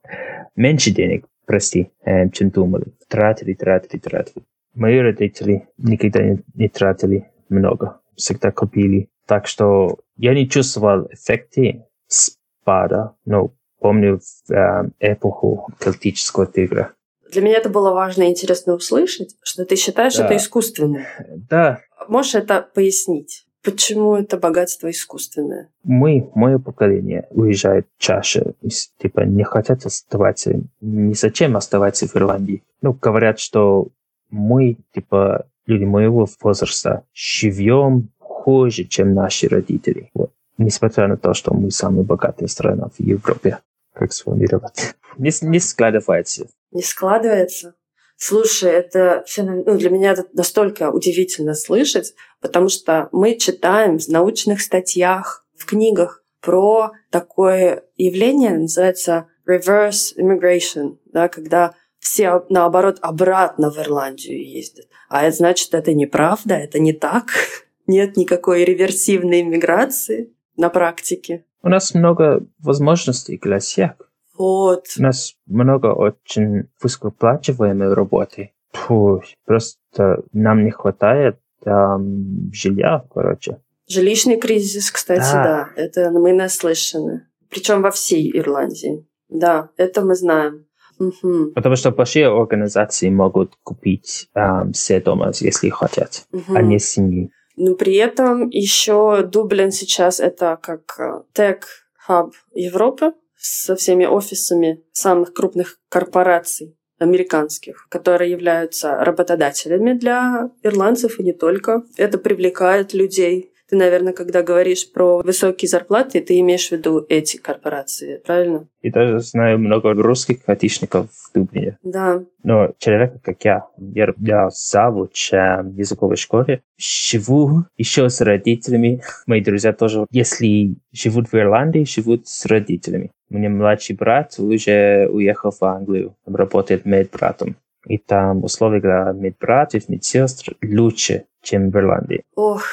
Меньше 0.56 0.90
денег, 0.90 1.26
прости, 1.44 1.90
э, 2.04 2.28
чем 2.30 2.50
думали. 2.50 2.86
Тратили, 3.08 3.54
тратили, 3.54 4.00
тратили. 4.00 4.44
Мои 4.74 4.98
родители 4.98 5.68
никогда 5.78 6.22
не, 6.22 6.42
не 6.54 6.68
тратили 6.68 7.30
много. 7.48 8.00
Всегда 8.16 8.52
купили. 8.52 9.08
Так 9.26 9.46
что 9.46 9.98
я 10.16 10.34
не 10.34 10.48
чувствовал 10.48 11.08
эффекты 11.10 11.84
спада, 12.06 13.14
но 13.24 13.52
помню 13.80 14.18
в 14.18 14.52
э, 14.52 14.90
эпоху 15.00 15.68
Келтического 15.80 16.46
тигра. 16.46 16.92
Для 17.32 17.42
меня 17.42 17.56
это 17.58 17.68
было 17.68 17.92
важно 17.92 18.24
и 18.24 18.30
интересно 18.30 18.74
услышать, 18.74 19.36
что 19.42 19.64
ты 19.64 19.76
считаешь 19.76 20.16
да. 20.16 20.26
это 20.26 20.36
искусственным. 20.36 21.04
Да. 21.50 21.80
Можешь 22.08 22.36
это 22.36 22.66
пояснить? 22.74 23.46
Почему 23.66 24.14
это 24.14 24.36
богатство 24.36 24.88
искусственное? 24.88 25.70
Мы, 25.82 26.30
мое 26.36 26.60
поколение, 26.60 27.26
уезжает 27.30 27.88
чаще, 27.98 28.54
типа 28.98 29.22
не 29.22 29.42
хотят 29.42 29.84
оставаться, 29.84 30.60
не 30.80 31.14
зачем 31.14 31.56
оставаться 31.56 32.06
в 32.06 32.14
Ирландии. 32.14 32.62
Ну, 32.80 32.92
говорят, 32.92 33.40
что 33.40 33.88
мы, 34.30 34.76
типа, 34.94 35.46
люди 35.66 35.84
моего 35.84 36.28
возраста, 36.40 37.04
живем 37.12 38.10
хуже, 38.18 38.84
чем 38.84 39.14
наши 39.14 39.48
родители. 39.48 40.10
Вот. 40.14 40.30
Несмотря 40.58 41.08
на 41.08 41.16
то, 41.16 41.34
что 41.34 41.52
мы 41.52 41.72
самая 41.72 42.04
богатая 42.04 42.46
страна 42.46 42.88
в 42.96 43.00
Европе. 43.02 43.58
Как 43.92 44.12
сформулировать? 44.12 44.94
Не, 45.18 45.30
не 45.40 45.58
складывается 45.58 46.46
не 46.76 46.82
складывается. 46.82 47.74
Слушай, 48.16 48.72
это 48.72 49.24
ну, 49.36 49.76
для 49.76 49.90
меня 49.90 50.12
это 50.12 50.26
настолько 50.32 50.90
удивительно 50.90 51.54
слышать, 51.54 52.14
потому 52.40 52.68
что 52.68 53.08
мы 53.12 53.36
читаем 53.36 53.98
в 53.98 54.08
научных 54.08 54.62
статьях, 54.62 55.44
в 55.56 55.66
книгах 55.66 56.22
про 56.40 56.92
такое 57.10 57.84
явление, 57.96 58.56
называется 58.56 59.26
reverse 59.46 60.16
immigration, 60.16 60.98
да, 61.06 61.28
когда 61.28 61.74
все, 61.98 62.44
наоборот, 62.48 62.98
обратно 63.00 63.70
в 63.70 63.78
Ирландию 63.78 64.48
ездят. 64.48 64.86
А 65.08 65.24
это 65.24 65.36
значит, 65.36 65.74
это 65.74 65.92
неправда, 65.92 66.54
это 66.54 66.78
не 66.78 66.92
так. 66.92 67.26
Нет 67.86 68.16
никакой 68.16 68.64
реверсивной 68.64 69.42
иммиграции 69.42 70.32
на 70.56 70.68
практике. 70.70 71.44
У 71.62 71.68
нас 71.68 71.94
много 71.94 72.46
возможностей 72.58 73.38
для 73.38 73.58
всех. 73.58 73.92
Вот. 74.38 74.84
У 74.98 75.02
нас 75.02 75.34
много 75.46 75.86
очень 75.86 76.68
высокооплачиваемой 76.82 77.94
работы. 77.94 78.52
Фу, 78.72 79.22
просто 79.44 80.22
нам 80.32 80.64
не 80.64 80.70
хватает 80.70 81.38
эм, 81.64 82.50
жилья, 82.52 83.04
короче. 83.12 83.58
Жилищный 83.88 84.36
кризис, 84.36 84.90
кстати, 84.90 85.32
да. 85.32 85.42
да. 85.44 85.68
Это 85.76 86.10
мы 86.10 86.32
наслышаны. 86.32 87.28
Причем 87.48 87.82
во 87.82 87.90
всей 87.90 88.36
Ирландии. 88.36 89.06
Да, 89.28 89.70
это 89.76 90.02
мы 90.02 90.14
знаем. 90.14 90.66
Угу. 90.98 91.52
Потому 91.54 91.76
что 91.76 91.90
большие 91.90 92.28
организации 92.28 93.10
могут 93.10 93.54
купить 93.62 94.28
эм, 94.34 94.72
все 94.72 95.00
дома, 95.00 95.32
если 95.40 95.68
хотят, 95.68 96.26
угу. 96.32 96.54
а 96.54 96.62
не 96.62 96.78
семьи. 96.78 97.30
Но 97.56 97.74
при 97.74 97.94
этом 97.96 98.48
еще 98.50 99.22
Дублин 99.22 99.72
сейчас 99.72 100.20
это 100.20 100.58
как 100.60 101.26
тег-хаб 101.32 102.32
Европы 102.54 103.12
со 103.46 103.76
всеми 103.76 104.04
офисами 104.04 104.82
самых 104.92 105.32
крупных 105.32 105.78
корпораций 105.88 106.76
американских, 106.98 107.86
которые 107.90 108.30
являются 108.30 108.96
работодателями 108.96 109.92
для 109.92 110.50
ирландцев 110.62 111.20
и 111.20 111.22
не 111.22 111.32
только. 111.32 111.82
Это 111.96 112.18
привлекает 112.18 112.94
людей. 112.94 113.52
Ты, 113.68 113.76
наверное, 113.76 114.12
когда 114.12 114.42
говоришь 114.42 114.90
про 114.92 115.18
высокие 115.18 115.68
зарплаты, 115.68 116.20
ты 116.20 116.38
имеешь 116.40 116.68
в 116.68 116.72
виду 116.72 117.04
эти 117.08 117.36
корпорации, 117.36 118.20
правильно? 118.24 118.68
И 118.80 118.90
даже 118.90 119.18
знаю 119.18 119.58
много 119.58 119.92
русских 119.92 120.38
айтишников 120.46 121.08
в 121.10 121.32
Дублине. 121.34 121.76
Да. 121.82 122.22
Но 122.44 122.72
человека, 122.78 123.18
как 123.22 123.44
я, 123.44 123.66
я, 123.78 124.14
я 124.18 124.50
завуч 124.50 125.32
э, 125.32 125.62
в 125.62 125.76
языковой 125.76 126.16
школе, 126.16 126.62
живу 126.78 127.64
еще 127.76 128.08
с 128.08 128.20
родителями. 128.20 129.02
Мои 129.26 129.40
друзья 129.40 129.72
тоже, 129.72 130.06
если 130.12 130.76
живут 130.92 131.32
в 131.32 131.34
Ирландии, 131.34 131.84
живут 131.84 132.28
с 132.28 132.46
родителями. 132.46 133.10
У 133.30 133.34
меня 133.34 133.50
младший 133.50 133.96
брат 133.96 134.36
уже 134.38 135.08
уехал 135.10 135.50
в 135.50 135.62
Англию, 135.64 136.14
работает 136.24 136.84
медбратом. 136.84 137.56
И 137.88 137.98
там 137.98 138.44
условия 138.44 138.80
для 138.80 139.12
медбратьев, 139.12 139.88
медсестр 139.88 140.56
лучше, 140.62 141.24
чем 141.42 141.70
в 141.70 141.76
Ирландии. 141.76 142.22
Ох, 142.34 142.64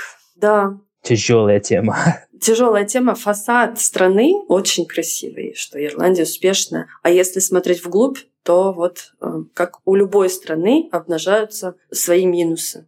да. 0.43 0.77
Тяжелая 1.03 1.61
тема. 1.61 1.95
Тяжелая 2.41 2.83
тема. 2.83 3.15
Фасад 3.15 3.79
страны 3.79 4.33
очень 4.49 4.85
красивый, 4.85 5.53
что 5.55 5.81
Ирландия 5.81 6.23
успешная. 6.23 6.89
А 7.01 7.09
если 7.09 7.39
смотреть 7.39 7.85
вглубь, 7.85 8.17
то 8.43 8.73
вот 8.73 9.13
э, 9.21 9.43
как 9.53 9.79
у 9.85 9.95
любой 9.95 10.29
страны 10.29 10.89
обнажаются 10.91 11.75
свои 11.91 12.25
минусы. 12.25 12.85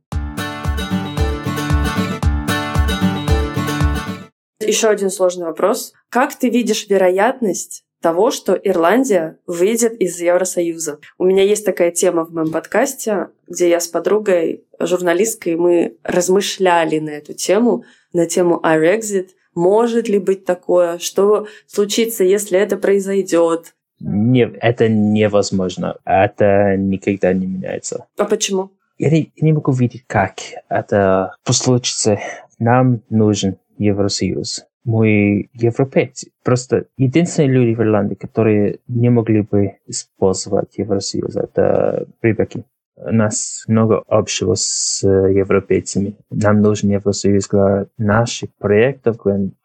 Еще 4.60 4.90
один 4.90 5.10
сложный 5.10 5.46
вопрос. 5.46 5.94
Как 6.10 6.36
ты 6.36 6.50
видишь 6.50 6.90
вероятность 6.90 7.86
того, 8.06 8.30
что 8.30 8.54
Ирландия 8.54 9.40
выйдет 9.48 9.94
из 9.94 10.22
Евросоюза. 10.22 11.00
У 11.18 11.26
меня 11.26 11.42
есть 11.42 11.66
такая 11.66 11.90
тема 11.90 12.24
в 12.24 12.32
моем 12.32 12.52
подкасте, 12.52 13.30
где 13.48 13.68
я 13.68 13.80
с 13.80 13.88
подругой, 13.88 14.64
журналисткой, 14.80 15.56
мы 15.56 15.98
размышляли 16.04 17.00
на 17.00 17.10
эту 17.10 17.34
тему, 17.34 17.84
на 18.14 18.28
тему 18.28 18.62
iRexit. 18.64 19.30
Может 19.56 20.08
ли 20.08 20.20
быть 20.20 20.46
такое? 20.46 21.00
Что 21.00 21.48
случится, 21.66 22.24
если 22.24 22.60
это 22.60 22.78
произойдет? 22.78 23.74
Не, 24.00 24.52
это 24.62 24.88
невозможно. 24.88 25.98
Это 26.06 26.78
никогда 26.78 27.34
не 27.34 27.48
меняется. 27.48 28.06
А 28.18 28.26
почему? 28.26 28.70
Я 29.00 29.10
не, 29.10 29.32
я 29.36 29.46
не 29.48 29.54
могу 29.54 29.72
видеть, 29.72 30.04
как 30.06 30.36
это 30.70 31.36
случится. 31.50 32.20
Нам 32.60 33.02
нужен 33.10 33.58
Евросоюз 33.80 34.68
мы 34.86 35.50
европейцы. 35.54 36.32
Просто 36.44 36.86
единственные 36.96 37.52
люди 37.52 37.76
в 37.76 37.82
Ирландии, 37.82 38.16
которые 38.16 38.80
не 38.88 39.10
могли 39.10 39.42
бы 39.42 39.74
использовать 39.88 40.78
Евросоюз, 40.78 41.36
это 41.36 42.08
рыбаки. 42.22 42.64
У 42.98 43.12
нас 43.12 43.66
много 43.68 44.04
общего 44.08 44.54
с 44.56 45.06
европейцами. 45.06 46.16
Нам 46.30 46.62
нужен 46.62 46.92
Евросоюз 46.92 47.50
для 47.50 47.88
наших 47.98 48.56
проектов, 48.56 49.18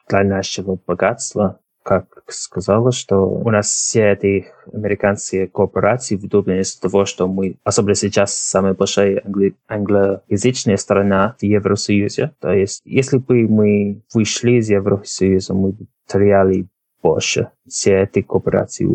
для 0.09 0.25
нашего 0.25 0.79
богатства 0.85 1.61
как 1.83 2.07
сказала, 2.29 2.93
что 2.93 3.17
у 3.17 3.51
нас 3.51 3.69
все 3.69 4.13
эти 4.13 4.47
американские 4.73 5.49
корпорации 5.49 6.17
в 6.17 6.27
Дублине 6.29 6.61
из-за 6.61 6.81
того, 6.81 7.05
что 7.05 7.27
мы, 7.27 7.57
особенно 7.65 7.95
сейчас, 7.95 8.37
самая 8.37 8.75
большая 8.75 9.23
англи- 9.25 9.57
англоязычная 9.69 10.77
страна 10.77 11.37
в 11.39 11.43
Евросоюзе. 11.43 12.33
То 12.41 12.53
есть, 12.53 12.83
если 12.85 13.19
бы 13.19 13.49
мы 13.49 14.03
вышли 14.13 14.53
из 14.59 14.71
Евросоюза, 14.71 15.55
мы 15.55 15.73
бы 15.73 15.87
теряли 16.07 16.67
больше. 17.03 17.51
Все 17.67 18.03
эти 18.03 18.23
корпорации 18.23 18.87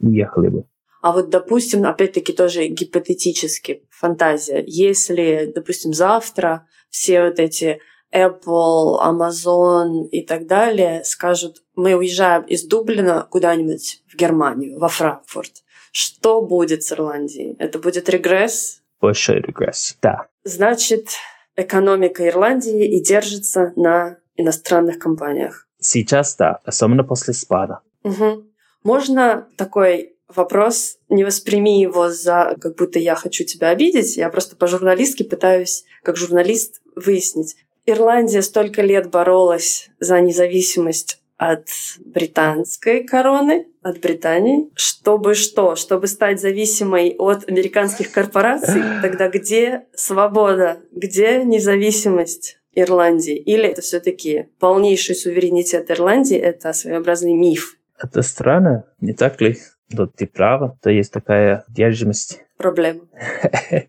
уехали 0.00 0.48
бы. 0.48 0.64
А 1.02 1.12
вот, 1.12 1.30
допустим, 1.30 1.84
опять-таки 1.84 2.32
тоже 2.32 2.66
гипотетически, 2.66 3.82
фантазия. 3.90 4.62
Если, 4.66 5.52
допустим, 5.54 5.92
завтра 5.92 6.66
все 6.90 7.24
вот 7.24 7.38
эти 7.38 7.78
Apple, 8.14 9.00
Amazon 9.02 10.08
и 10.08 10.24
так 10.24 10.46
далее 10.46 11.04
скажут, 11.04 11.62
мы 11.74 11.94
уезжаем 11.94 12.42
из 12.42 12.64
Дублина 12.64 13.26
куда-нибудь 13.30 14.02
в 14.06 14.16
Германию, 14.16 14.78
во 14.78 14.88
Франкфурт. 14.88 15.62
Что 15.92 16.42
будет 16.42 16.82
с 16.82 16.92
Ирландией? 16.92 17.56
Это 17.58 17.78
будет 17.78 18.08
регресс? 18.08 18.82
Большой 19.00 19.40
регресс, 19.40 19.96
да. 20.02 20.26
Значит, 20.44 21.08
экономика 21.56 22.26
Ирландии 22.26 22.96
и 22.96 23.02
держится 23.02 23.72
на 23.76 24.18
иностранных 24.36 24.98
компаниях. 24.98 25.66
Сейчас 25.78 26.36
да, 26.36 26.60
особенно 26.64 27.04
после 27.04 27.34
спада. 27.34 27.80
Угу. 28.04 28.44
Можно 28.84 29.48
такой 29.56 30.16
вопрос, 30.28 30.98
не 31.08 31.24
восприми 31.24 31.80
его 31.80 32.10
за 32.10 32.56
как 32.60 32.76
будто 32.76 32.98
я 32.98 33.14
хочу 33.14 33.44
тебя 33.44 33.70
обидеть. 33.70 34.16
Я 34.16 34.28
просто 34.30 34.56
по-журналистски 34.56 35.22
пытаюсь, 35.22 35.84
как 36.02 36.16
журналист, 36.16 36.82
выяснить, 36.94 37.56
Ирландия 37.86 38.42
столько 38.42 38.82
лет 38.82 39.10
боролась 39.10 39.90
за 40.00 40.20
независимость 40.20 41.22
от 41.36 41.68
британской 42.04 43.04
короны, 43.04 43.68
от 43.82 44.00
Британии, 44.00 44.70
чтобы 44.74 45.34
что? 45.34 45.76
Чтобы 45.76 46.08
стать 46.08 46.40
зависимой 46.40 47.14
от 47.18 47.48
американских 47.48 48.10
корпораций? 48.10 48.82
Тогда 49.02 49.28
где 49.28 49.84
свобода? 49.94 50.78
Где 50.92 51.44
независимость? 51.44 52.58
Ирландии? 52.74 53.36
Или 53.36 53.68
это 53.68 53.80
все-таки 53.80 54.48
полнейший 54.58 55.14
суверенитет 55.14 55.90
Ирландии? 55.90 56.36
Это 56.36 56.72
своеобразный 56.74 57.32
миф? 57.32 57.78
Это 57.98 58.20
странно, 58.20 58.84
не 59.00 59.14
так 59.14 59.40
ли? 59.40 59.56
Но 59.90 60.06
ты 60.06 60.26
права, 60.26 60.76
то 60.82 60.90
есть 60.90 61.12
такая 61.12 61.64
держимость. 61.68 62.44
Проблема. 62.58 63.02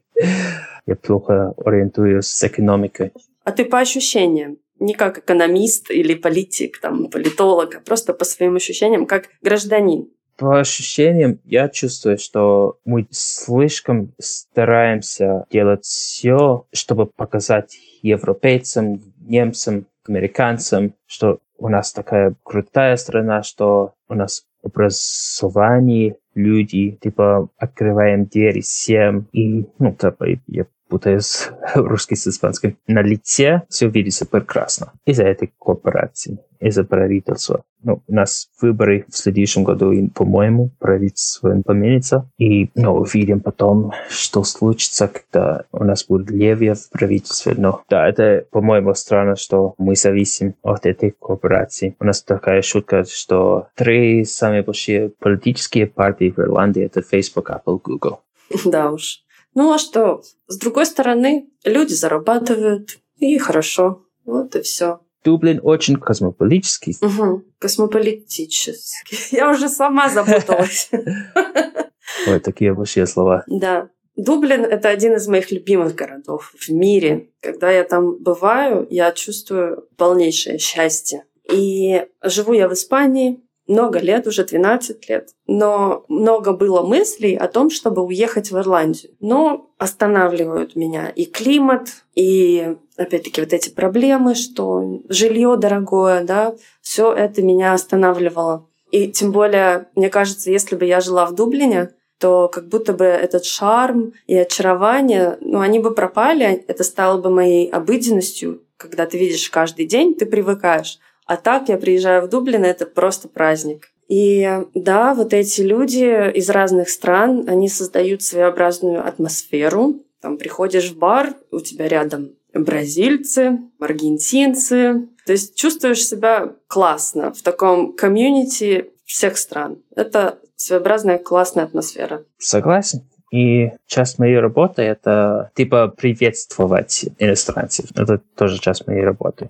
Я 0.86 0.96
плохо 0.96 1.54
ориентуюсь 1.58 2.28
с 2.28 2.44
экономикой. 2.46 3.12
А 3.48 3.54
ты 3.54 3.64
по 3.64 3.80
ощущениям, 3.80 4.58
не 4.78 4.94
как 4.94 5.20
экономист 5.20 5.90
или 5.90 6.16
политик, 6.16 6.82
там, 6.82 7.10
политолог, 7.10 7.76
а 7.76 7.80
просто 7.80 8.14
по 8.14 8.26
своим 8.26 8.58
ощущениям, 8.58 9.06
как 9.06 9.30
гражданин. 9.42 10.10
По 10.36 10.60
ощущениям, 10.60 11.40
я 11.46 11.70
чувствую, 11.70 12.18
что 12.18 12.78
мы 12.84 13.08
слишком 13.10 14.14
стараемся 14.20 15.46
делать 15.50 15.86
все, 15.86 16.68
чтобы 16.74 17.06
показать 17.06 17.78
европейцам, 18.02 19.02
немцам, 19.22 19.86
американцам, 20.06 20.94
что 21.06 21.40
у 21.58 21.70
нас 21.70 21.94
такая 21.94 22.36
крутая 22.44 22.98
страна, 22.98 23.44
что 23.44 23.94
у 24.10 24.14
нас 24.14 24.44
образование, 24.62 26.18
люди, 26.36 26.98
типа, 27.02 27.48
открываем 27.56 28.26
двери 28.26 28.60
всем, 28.60 29.30
и, 29.32 29.66
ну, 29.80 29.94
типа, 29.94 30.26
я 30.48 30.66
путаюсь 30.88 31.50
русский 31.76 32.16
с 32.16 32.28
испанским, 32.28 32.78
на 32.88 33.02
лице 33.02 33.64
все 33.70 33.90
видится 33.90 34.26
прекрасно 34.26 34.94
из-за 35.06 35.24
этой 35.24 35.52
корпорации, 35.60 36.40
из-за 36.60 36.84
правительства. 36.84 37.64
Ну, 37.84 38.02
у 38.08 38.14
нас 38.14 38.50
выборы 38.60 39.06
в 39.08 39.16
следующем 39.16 39.64
году, 39.64 39.92
и, 39.92 40.10
по-моему, 40.10 40.72
правительство 40.80 41.62
поменяется. 41.64 42.30
И 42.38 42.70
ну, 42.76 42.96
увидим 42.96 43.40
потом, 43.40 43.92
что 44.10 44.44
случится, 44.44 45.08
когда 45.08 45.64
у 45.72 45.84
нас 45.84 46.06
будет 46.06 46.32
левее 46.32 46.74
в 46.74 46.90
правительстве. 46.90 47.54
Но 47.56 47.84
да, 47.90 48.08
это, 48.10 48.46
по-моему, 48.52 48.94
странно, 48.96 49.36
что 49.36 49.76
мы 49.78 49.96
зависим 49.96 50.56
от 50.64 50.86
этой 50.86 51.12
корпорации. 51.12 51.96
У 52.00 52.06
нас 52.06 52.24
такая 52.24 52.62
шутка, 52.62 53.06
что 53.06 53.68
три 53.76 54.26
самые 54.26 54.64
большие 54.64 55.10
политические 55.20 55.86
партии 55.88 56.34
в 56.36 56.40
Ирландии— 56.40 56.84
это 56.84 57.02
Facebook, 57.02 57.52
Apple, 57.52 57.80
Google. 57.84 58.22
Да 58.66 58.92
уж. 58.92 59.22
Ну 59.58 59.74
а 59.74 59.80
что? 59.80 60.22
С 60.46 60.60
другой 60.60 60.86
стороны, 60.86 61.50
люди 61.64 61.94
зарабатывают, 61.94 63.00
и 63.16 63.40
хорошо. 63.40 64.04
Вот 64.24 64.56
и 64.56 64.62
все. 64.62 65.00
Дублин 65.26 65.60
очень 65.64 65.96
космополитический. 65.96 66.96
Угу. 67.02 67.44
Космополитический. 67.58 69.18
Я 69.36 69.50
уже 69.50 69.68
сама 69.68 70.10
запуталась. 70.10 70.92
Ой, 72.28 72.40
такие 72.40 72.76
большие 72.76 73.08
слова. 73.08 73.46
Да. 73.48 73.90
Дублин— 74.16 74.64
это 74.66 74.90
один 74.90 75.16
из 75.16 75.28
моих 75.28 75.52
любимых 75.52 75.96
городов 75.96 76.54
в 76.56 76.70
мире. 76.70 77.32
Когда 77.42 77.72
я 77.72 77.84
там 77.84 78.22
бываю, 78.22 78.86
я 78.92 79.12
чувствую 79.12 79.88
полнейшее 79.98 80.60
счастье. 80.60 81.26
И 81.52 82.06
живу 82.22 82.54
я 82.54 82.70
в 82.70 82.74
Испании, 82.74 83.42
много 83.68 84.00
лет, 84.00 84.28
уже 84.28 84.44
12 84.44 85.10
лет. 85.10 85.30
Но 85.46 86.06
много 86.08 86.54
было 86.54 86.82
мыслей 86.82 87.36
о 87.36 87.48
том, 87.48 87.70
чтобы 87.70 88.04
уехать 88.04 88.52
в 88.52 88.58
Ирландию. 88.58 89.12
Но 89.20 89.70
останавливают 89.78 90.76
меня 90.76 91.10
и 91.10 91.26
климат, 91.26 91.90
и 92.16 92.76
опять-таки 92.98 93.42
вот 93.42 93.54
эти 93.54 93.70
проблемы, 93.70 94.36
что 94.36 95.02
жилье 95.10 95.56
дорогое, 95.58 96.24
да, 96.24 96.56
все 96.82 97.14
это 97.14 97.42
меня 97.42 97.74
останавливало. 97.74 98.68
И 98.92 99.10
тем 99.12 99.32
более, 99.32 99.88
мне 99.96 100.10
кажется, 100.10 100.50
если 100.50 100.76
бы 100.76 100.86
я 100.86 101.02
жила 101.02 101.26
в 101.26 101.36
Дублине, 101.36 101.92
то 102.20 102.48
как 102.48 102.68
будто 102.68 102.94
бы 102.94 103.06
этот 103.06 103.46
шарм 103.46 104.14
и 104.26 104.36
очарование, 104.36 105.38
ну, 105.42 105.60
они 105.60 105.80
бы 105.80 105.94
пропали, 105.94 106.64
это 106.68 106.84
стало 106.84 107.22
бы 107.22 107.30
моей 107.30 107.70
обыденностью, 107.70 108.64
когда 108.78 109.06
ты 109.06 109.18
видишь 109.18 109.50
каждый 109.50 109.86
день, 109.86 110.16
ты 110.16 110.26
привыкаешь. 110.26 111.00
А 111.28 111.36
так 111.36 111.68
я 111.68 111.78
приезжаю 111.78 112.26
в 112.26 112.30
Дублин, 112.30 112.64
это 112.64 112.86
просто 112.86 113.28
праздник. 113.28 113.90
И 114.08 114.50
да, 114.74 115.14
вот 115.14 115.34
эти 115.34 115.62
люди 115.62 116.32
из 116.32 116.50
разных 116.50 116.90
стран, 116.90 117.44
они 117.48 117.68
создают 117.68 118.24
своеобразную 118.24 119.06
атмосферу. 119.06 119.96
Там 120.22 120.38
приходишь 120.38 120.92
в 120.92 120.98
бар, 120.98 121.34
у 121.52 121.60
тебя 121.60 121.90
рядом 121.90 122.32
бразильцы, 122.54 123.60
аргентинцы. 123.80 125.10
То 125.26 125.34
есть 125.34 125.56
чувствуешь 125.56 126.08
себя 126.08 126.54
классно 126.68 127.34
в 127.34 127.42
таком 127.42 127.94
комьюнити 127.94 128.92
всех 129.06 129.38
стран. 129.38 129.80
Это 129.96 130.40
своеобразная 130.56 131.18
классная 131.18 131.66
атмосфера. 131.66 132.24
Согласен. 132.38 133.02
И 133.34 133.72
часть 133.88 134.18
моей 134.20 134.40
работы— 134.40 134.82
это 134.84 135.52
типа 135.56 135.90
приветствовать 135.90 137.06
иностранцев. 137.20 137.88
Это 137.94 138.22
тоже 138.38 138.60
часть 138.60 138.88
моей 138.88 139.04
работы. 139.04 139.50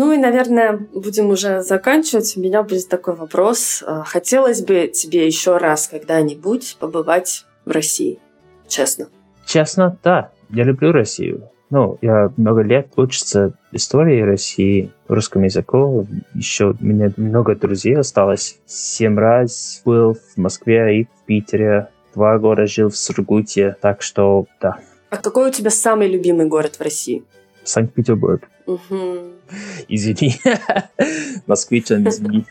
Ну 0.00 0.12
и, 0.12 0.16
наверное, 0.16 0.78
будем 0.94 1.30
уже 1.30 1.60
заканчивать. 1.62 2.36
У 2.36 2.40
меня 2.40 2.62
будет 2.62 2.88
такой 2.88 3.16
вопрос. 3.16 3.82
А, 3.84 4.04
хотелось 4.04 4.62
бы 4.62 4.86
тебе 4.86 5.26
еще 5.26 5.56
раз 5.56 5.88
когда-нибудь 5.88 6.76
побывать 6.78 7.44
в 7.64 7.72
России? 7.72 8.20
Честно. 8.68 9.08
Честно, 9.44 9.98
да. 10.04 10.30
Я 10.50 10.62
люблю 10.62 10.92
Россию. 10.92 11.50
Ну, 11.70 11.98
я 12.00 12.32
много 12.36 12.62
лет 12.62 12.92
учится 12.94 13.54
истории 13.72 14.20
России, 14.20 14.92
русскому 15.08 15.46
языку. 15.46 16.06
Еще 16.32 16.76
у 16.80 16.84
меня 16.84 17.10
много 17.16 17.56
друзей 17.56 17.96
осталось. 17.96 18.60
Семь 18.66 19.18
раз 19.18 19.82
был 19.84 20.14
в 20.14 20.36
Москве 20.36 21.00
и 21.00 21.04
в 21.06 21.26
Питере. 21.26 21.88
Два 22.14 22.38
года 22.38 22.66
жил 22.66 22.88
в 22.90 22.96
Сургуте. 22.96 23.74
Так 23.80 24.02
что, 24.02 24.46
да. 24.60 24.78
А 25.10 25.16
какой 25.16 25.48
у 25.48 25.52
тебя 25.52 25.70
самый 25.70 26.06
любимый 26.06 26.46
город 26.46 26.76
в 26.76 26.82
России? 26.82 27.24
Санкт-Петербург. 27.68 28.48
Угу. 28.66 29.32
Извини. 29.88 30.40
Москвичан, 31.46 32.08
извини. 32.08 32.46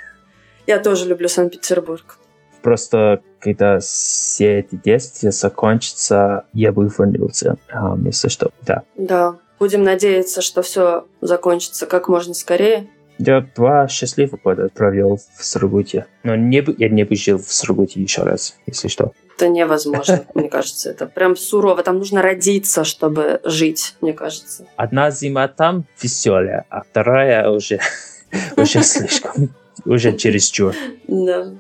Я 0.68 0.80
тоже 0.80 1.08
люблю 1.08 1.30
Санкт-Петербург. 1.30 2.18
Просто 2.62 3.22
когда 3.40 3.80
все 3.80 4.60
эти 4.60 4.76
действия 4.76 5.32
закончатся, 5.32 6.46
я 6.54 6.72
бы 6.72 6.90
вернулся, 6.98 7.58
um, 7.74 8.06
если 8.06 8.28
что, 8.28 8.52
да. 8.66 8.84
Да, 8.96 9.38
будем 9.60 9.84
надеяться, 9.84 10.42
что 10.42 10.62
все 10.62 11.06
закончится 11.22 11.86
как 11.86 12.10
можно 12.10 12.34
скорее. 12.34 12.88
Я 13.20 13.42
два 13.56 13.88
счастливых 13.88 14.42
года 14.44 14.70
провел 14.74 15.18
в 15.38 15.46
Сургуте. 15.46 16.06
Но 16.24 16.36
не, 16.36 16.64
я 16.78 16.90
не 16.90 17.04
бы 17.04 17.16
жил 17.16 17.38
в 17.38 17.52
Сургуте 17.52 18.02
еще 18.02 18.24
раз, 18.24 18.58
если 18.66 18.90
что. 18.90 19.14
Это 19.38 19.50
невозможно, 19.50 20.26
мне 20.34 20.50
кажется. 20.50 20.90
Это 20.90 21.06
прям 21.06 21.36
сурово. 21.36 21.84
Там 21.84 22.00
нужно 22.00 22.24
родиться, 22.24 22.84
чтобы 22.84 23.40
жить, 23.44 23.96
мне 24.02 24.14
кажется. 24.14 24.66
Одна 24.76 25.12
зима 25.12 25.48
там 25.48 25.86
веселая, 26.02 26.66
а 26.70 26.82
вторая 26.82 27.48
уже, 27.50 27.80
уже 28.58 28.82
слишком, 28.82 29.50
уже 29.86 30.18
чересчур. 30.18 30.74
Да. 31.08 31.52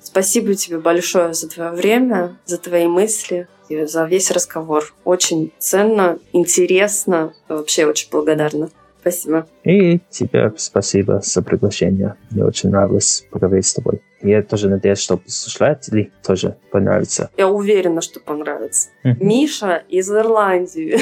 Спасибо 0.00 0.54
тебе 0.54 0.78
большое 0.78 1.34
за 1.34 1.48
твое 1.48 1.70
время, 1.70 2.36
за 2.44 2.58
твои 2.58 2.86
мысли 2.86 3.48
и 3.68 3.84
за 3.84 4.04
весь 4.04 4.30
разговор. 4.30 4.94
Очень 5.04 5.52
ценно, 5.58 6.18
интересно, 6.32 7.32
вообще 7.48 7.86
очень 7.86 8.10
благодарна. 8.10 8.70
Спасибо. 9.00 9.46
И 9.64 10.00
тебе 10.08 10.52
спасибо 10.56 11.20
за 11.22 11.42
приглашение. 11.42 12.14
Мне 12.30 12.44
очень 12.44 12.70
нравилось 12.70 13.26
поговорить 13.30 13.66
с 13.66 13.74
тобой. 13.74 14.02
Я 14.24 14.42
тоже 14.42 14.70
надеюсь, 14.70 14.98
что 14.98 15.20
слушатели 15.26 16.10
тоже 16.26 16.56
понравится. 16.70 17.30
Я 17.36 17.48
уверена, 17.48 18.00
что 18.00 18.20
понравится. 18.20 18.88
Миша 19.02 19.84
из 19.88 20.10
Ирландии. 20.10 20.98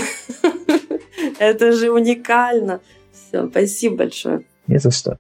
Это 1.39 1.71
же 1.71 1.91
уникально. 1.93 2.81
Все, 3.13 3.49
спасибо 3.49 3.97
большое. 3.97 4.45
Не 4.67 4.79
за 4.79 4.91
что. 4.91 5.19